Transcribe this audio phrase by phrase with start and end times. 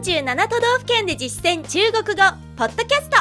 [0.00, 2.22] 47都道府県で実践中国語
[2.56, 3.18] ポッドキャスト。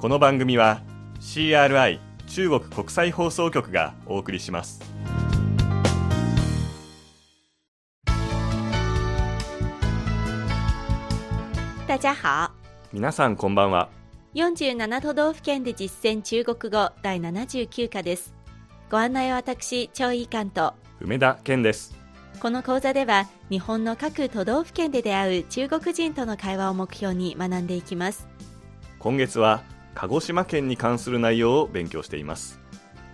[0.00, 0.82] この番組は
[1.20, 4.80] CRI 中国国際放送局がお送りします。
[11.86, 12.50] 大家好。
[12.92, 13.88] 皆さんこんばんは。
[14.34, 18.34] 47都道府県で実践中国語第79課です。
[18.90, 20.74] ご案内は私張井監と。
[21.00, 21.95] 梅田健です
[22.40, 28.28] この講座では日本の各都道府県で出会う中国人との会話を目標に学んでいきます。
[28.98, 29.62] 今月は
[29.94, 32.60] 鹿児島県に関する内容を勉強しています。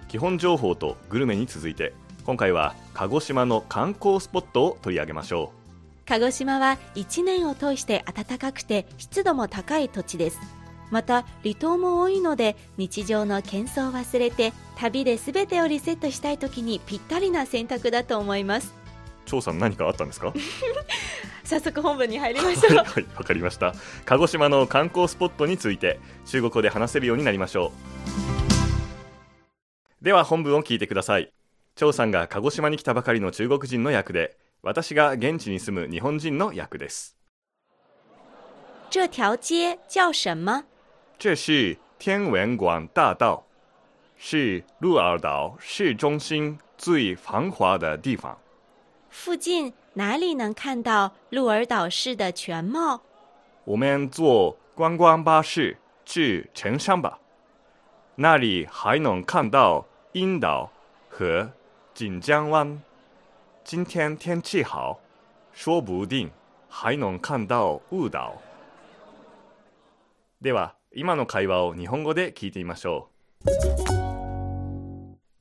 [0.09, 1.95] 基本情報とグルメに続いて
[2.25, 5.53] 今回は鹿児島の観光スポットを取り上げましょ
[6.07, 10.41] 鹿児島は1年を通して暖かくて湿度も高い土地です。
[10.91, 18.82] また離島も多いので日常の喧騒を忘れて旅で全てをリセットしたい時にぴったりな選択だと思います
[19.27, 20.33] う張さん何かあったんですか？
[21.45, 22.77] 早速本文に入りましょう。
[22.77, 23.75] はいわかりました。
[24.05, 27.73] 鹿児島の観光スポットについて中国語で話せるようになりましょ
[30.01, 30.05] う。
[30.05, 31.33] では本文を聞いてください。
[31.77, 37.17] 張さんが鹿児島に来たばかりの中国人の役で私が現地に住む日本人の役です。
[38.91, 40.65] 这条街叫什么？
[41.19, 43.47] 这是天文馆大道
[44.19, 48.37] 是鹿儿岛市中心最繁华的地方
[49.13, 53.03] 附近哪里能看到鹿儿岛市的全貌？
[53.65, 57.21] 我们坐观光巴士至城山吧，
[58.17, 60.71] 那里还能看到樱岛
[61.11, 61.53] 和
[61.93, 62.83] 锦江湾。
[63.63, 64.99] 今天天气好，
[65.53, 66.31] 说不定
[66.71, 68.41] 还能看到雾岛。
[70.41, 73.11] では、今の会話を日本語で聞いてみましょ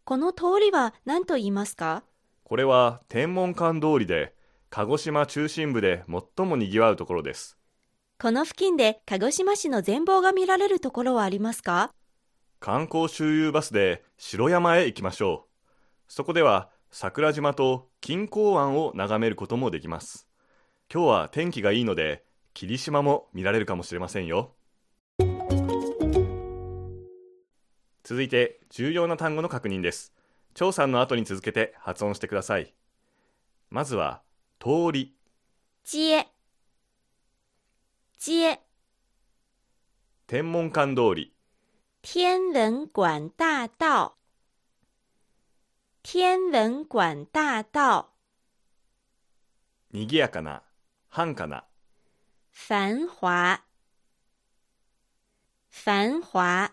[0.04, 2.04] この通りは何と言いますか？
[2.06, 2.11] う。
[2.52, 4.36] これは天文館通りで、
[4.70, 7.58] 鹿児島中心部で最も賑わうところです。
[8.20, 11.94] この付近で鹿児島市の全貌が見られるところはありますか？
[12.60, 16.12] 観光周遊バスで城山へ行きましょう。
[16.12, 20.28] そこでは桜島と金港湾を眺めることもできます。
[20.94, 24.56] 今日は天気がいいので霧島も見られるかもしれませんよ。
[28.04, 30.14] 続いて重要な単語の確認です
[30.54, 32.74] 張さんの後に続けて発音してください。
[33.70, 34.22] まずは
[34.60, 35.16] 通り。
[35.84, 36.26] 街
[38.20, 38.60] 街
[40.28, 41.34] 天文館通り。
[42.02, 44.14] 天文馆大道。
[46.04, 48.10] 天文馆大道。
[49.92, 50.64] 賑やかな
[51.10, 51.66] 繁華な。
[52.52, 53.62] 繁华
[55.70, 56.72] 繁华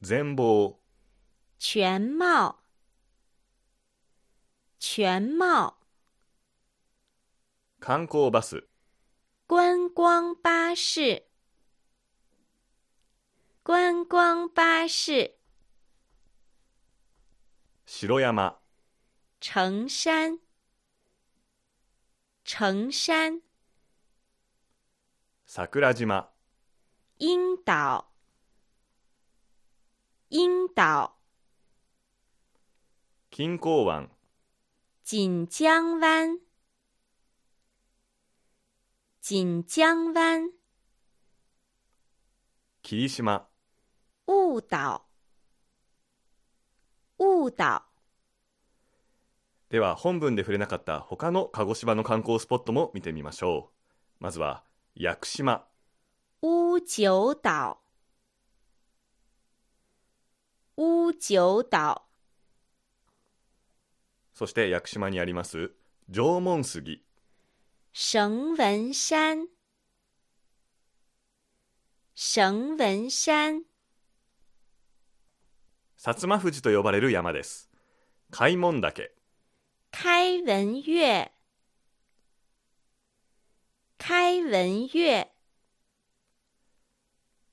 [0.00, 0.79] 全貌
[1.62, 2.64] 全貌。
[4.78, 5.76] 全貌。
[7.78, 8.66] 観光バス。
[9.46, 11.28] 观光巴士。
[13.62, 15.36] 观光巴士。
[17.84, 18.58] 城山。
[19.38, 20.40] 城山。
[22.42, 23.42] 城山。
[25.46, 26.30] 桜島。
[27.18, 28.14] 樱岛。
[30.30, 31.19] 樱岛
[33.32, 34.10] 金港湾。
[35.04, 36.40] 锦江湾。
[39.20, 40.50] 锦江湾。
[42.82, 43.46] 霧島。
[44.26, 45.02] 雾岛。
[47.18, 47.84] 雾岛。
[49.68, 54.24] では本文で触れなかった他の鹿児島の観光スポットも見てみましょう。
[54.24, 54.64] まずは
[54.96, 55.64] 屋久島。
[56.42, 57.36] 乌九
[60.76, 62.09] 九島
[64.40, 65.70] そして屋久島にあります
[66.10, 67.04] 縄文杉。
[67.92, 69.48] 绳文山。
[72.14, 73.64] 绳文山。
[75.98, 77.68] 薩摩富士と呼ばれる山です。
[78.30, 79.14] 開門岳。
[79.90, 81.30] 開文岳。
[83.98, 85.28] 開文岳。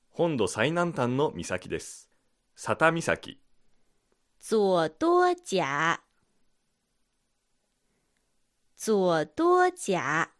[0.08, 2.08] 本土最南端の岬です。
[2.56, 3.38] 佐多岬。
[4.38, 6.07] 左多甲
[8.80, 10.30] 左多甲。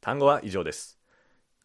[0.00, 0.98] 単語は以上です。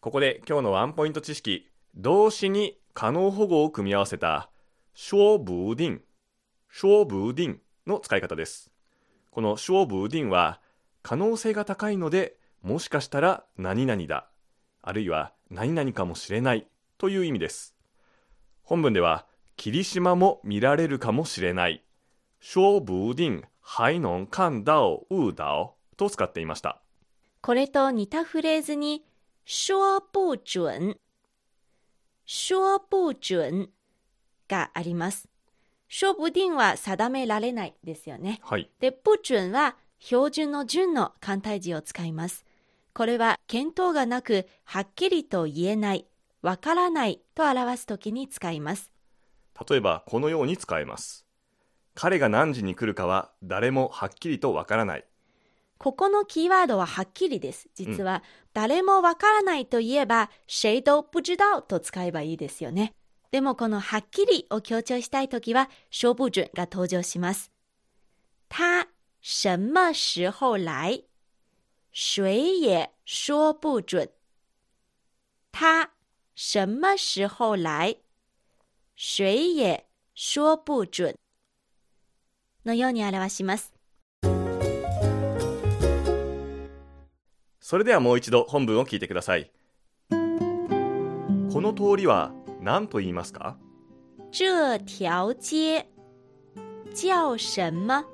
[0.01, 1.69] ここで今日のワンポイント知識。
[1.95, 4.49] 動詞に可能保護を組み合わせた。
[4.93, 6.01] 说不定
[6.67, 8.73] 说不定の使い方です。
[9.29, 10.59] この说不定は
[11.01, 14.27] 可能性が高いのでもしかしたら何々だ。
[14.81, 16.67] あるいは何々かもしれない。
[16.97, 17.73] という意味です。
[18.63, 19.25] 本文では
[19.55, 21.85] 霧島も見られるかもしれない。
[22.41, 26.81] 说不定还能看到雾岛と使っていました
[27.41, 29.03] これと似たフレーズに、
[29.45, 30.95] 说不准、
[32.25, 33.69] 说不准
[34.47, 35.27] があります。
[35.87, 38.39] 说不定は定められないですよね。
[38.43, 38.69] はい。
[38.79, 42.45] で、不準は標準の準の簡体字を使います。
[42.93, 46.05] これは見当がなく、はっきりと言えない、
[46.43, 48.91] わからないと表すときに使います。
[49.67, 51.25] 例えばこのように使えます。
[52.01, 55.05] 彼が何時に来るかは誰もはっきりとわからない。
[55.77, 57.69] ここのキーワードははっきりです。
[57.75, 58.23] 実は、
[58.55, 62.95] 誰もわからないと言えば、谁都不知道と使えばいいですよね。
[63.29, 67.51] でもこのはっきりを強調したいときは、说不准が登場します。
[68.49, 68.87] 他
[69.21, 71.03] 什么时候来？
[71.93, 74.09] 谁也说不准。
[75.51, 75.91] 他
[76.33, 77.97] 什么时候来？
[78.95, 81.15] 谁也说不准。
[82.65, 83.73] のように表します。
[87.59, 89.51] それではもう一度本文を聞いてください。
[90.09, 90.17] こ
[91.61, 93.57] の通りは何と言いますか？
[94.31, 95.85] 这条街
[96.93, 98.05] 叫什么？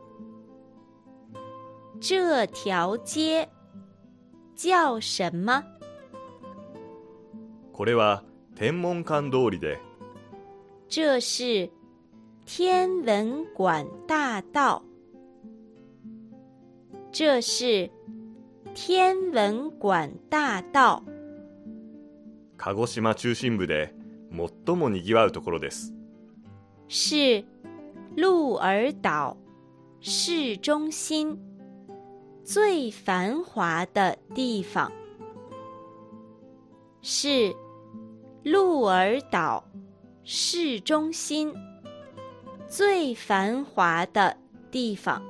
[1.99, 3.47] 这条街
[4.55, 5.63] 叫什么？
[7.73, 8.23] これは
[8.55, 9.79] 天文館通りで、
[10.87, 11.69] 这是
[12.49, 14.81] 天文馆大道。
[17.11, 17.91] 这是
[18.73, 21.03] 天文馆大道，
[22.55, 23.93] 鹿児島中心部で
[24.31, 25.93] 最も賑わうところです。
[26.87, 27.43] 是
[28.15, 29.35] 鹿儿岛
[29.99, 31.37] 市中心
[32.45, 34.89] 最繁华的地方。
[37.01, 37.53] 是
[38.43, 39.65] 鹿儿岛
[40.23, 41.53] 市中心
[42.68, 44.36] 最繁华的
[44.70, 45.22] 地方。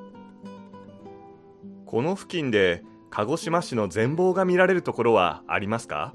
[1.86, 6.14] この付近で鹿児島市の全貌が見られるところはありますか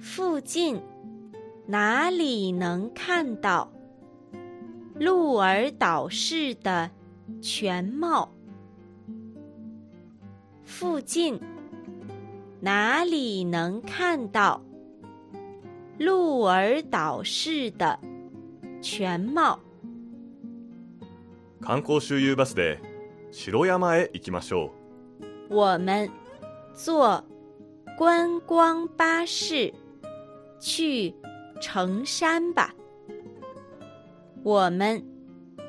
[0.00, 0.80] 附近
[1.66, 3.68] 哪里能看到
[4.98, 6.90] 鹿儿岛市的
[7.42, 8.28] 全貌？
[10.64, 11.38] 附近
[12.60, 14.62] 哪里能看到
[15.98, 17.98] 鹿儿岛市的
[18.80, 19.58] 全貌？
[21.61, 22.79] 観光周遊バスで
[23.31, 24.71] 城山へ行きましょ
[25.49, 26.09] 我们
[26.73, 27.23] 坐
[27.97, 29.73] 观光巴士
[30.59, 31.13] 去
[31.59, 32.73] 城山吧。
[34.43, 35.03] 我们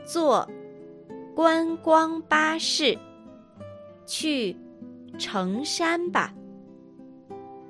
[0.05, 0.49] 坐
[1.35, 2.97] 观光巴士
[4.07, 4.57] 去
[5.19, 6.33] 城山吧。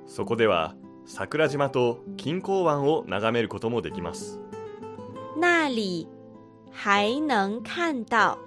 [0.05, 0.09] う。
[0.09, 0.75] そこでは
[1.05, 4.39] 桜島と錦江湾を眺めることもできます。
[5.37, 6.07] 那里
[6.71, 8.37] 还能看到。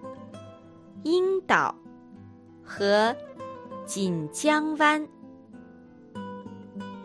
[1.04, 1.74] 樱岛
[2.62, 3.14] 和
[3.84, 5.06] 锦江湾。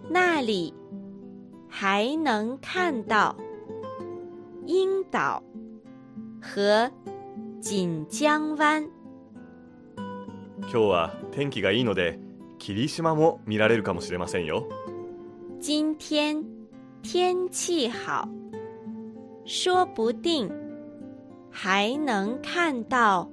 [0.10, 0.74] 那里
[1.68, 3.36] 还能看到
[4.66, 5.44] 樱岛
[6.42, 6.89] 和
[7.60, 8.89] 锦江湾。
[10.62, 12.18] 今日は天気がいいので
[12.57, 14.65] 霧島も見られるかもしれませんよ。
[15.60, 16.42] 今天
[17.04, 18.30] 天气好，
[19.45, 20.50] 说不定
[21.51, 23.30] 还能看到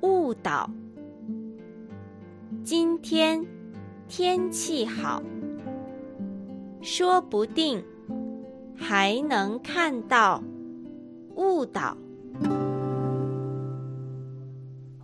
[0.00, 0.68] 雾岛。
[2.64, 3.44] 今天
[4.08, 5.22] 天气好，
[6.82, 7.84] 说不定
[8.76, 10.42] 还能看到
[11.34, 11.96] 雾岛。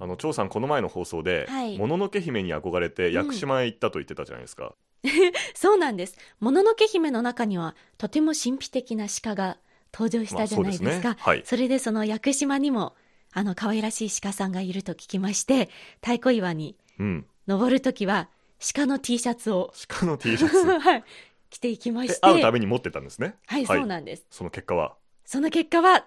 [0.02, 4.74] あの張さんこの前の放送で、はいもののけ姫に憧れてん屋久島へ行ったと言ってたじゃないですか。
[5.54, 6.16] そうなんです。
[6.40, 9.58] もののけ姫の中にはとても神秘的な鹿が
[9.92, 10.84] 登場したじゃないですか。
[10.84, 12.94] まあそすねはいそれでその屋久島にも
[13.32, 15.68] あの可愛らしい鹿さんがいると聞きまして、
[16.02, 17.26] 太鼓岩にうん。
[17.46, 18.28] 登るときは
[18.74, 20.66] 鹿の T シャツを鹿の T シャツ。
[20.78, 21.04] はい
[21.50, 23.34] 着ていきまでして、会うために持ってたんですね。
[23.46, 24.24] はい、そうなんです。
[24.30, 24.94] その結果は？
[25.24, 26.06] その結果は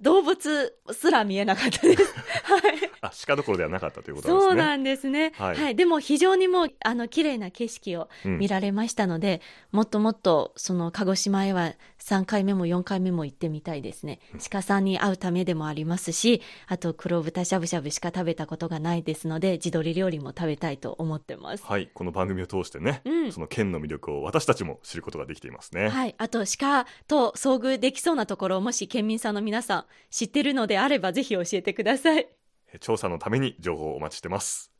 [0.00, 2.02] 動物すら見えなかったです。
[2.44, 2.90] はい。
[3.00, 4.50] あ、鹿どころではなかったということなんですね。
[4.50, 5.32] そうなんですね。
[5.36, 5.74] ははいい。
[5.74, 9.40] でも非常にもう、あの、綺麗な景色をうん見られましたので、
[9.72, 14.20] もっともっと、その、鹿児島へは3回目も4回目も行ってみたいですね。
[14.50, 21.64] 鹿さんに会うためでもありますし、あと、黒豚しゃぶしゃぶしか食べたことがないですので、地鶏料理も食べたいと思ってます。
[21.64, 25.88] はい、この番組を通してね、うんその県の魅力を私たちも知ることができていますね。
[25.88, 26.14] はい。
[26.18, 32.28] あと、鹿と遭遇できそうなところを、もし県民さんの皆さん知ってるのであれば、ぜひ教えてください。
[32.72, 34.72] え調査のために情報をお待ちしてます。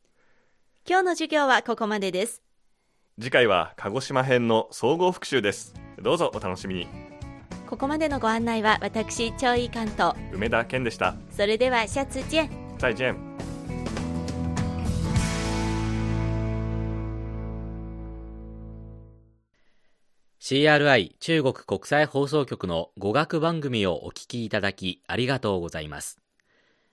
[0.89, 2.43] 今日の授業はここまでです。
[3.19, 5.75] 次回は鹿児島編の総合復習です。
[6.01, 6.87] どうぞお楽しみに。
[7.67, 10.15] ここまでのご案内は、私、超いい関東。
[10.33, 11.17] 梅田健でした。
[11.31, 12.49] それでは、シャツ見。
[12.79, 13.26] 再见。
[20.49, 26.21] CRI 中国国際放送局の語学番組をお聞きいただきありがとうございます。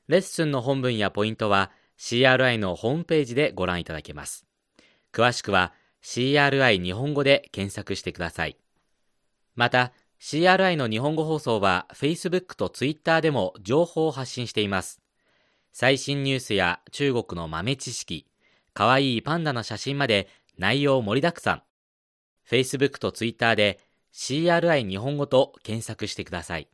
[0.08, 1.70] レッスンの本文やポイントは
[2.00, 4.48] CRI のホームページでご覧いただけます。
[5.12, 8.58] 詳しくは CRI 日本語で検索してください。
[9.54, 15.00] また、CRI の日本語放送は Facebook と Twitter でも情報を発信しています。
[15.74, 18.26] 最新ニュースや中国の豆知識、
[18.74, 21.62] かわいいパンダの写真まで内容盛りだくさん。
[22.50, 23.80] Facebook と Twitter で
[24.14, 26.68] CRI 日本語と検索してください。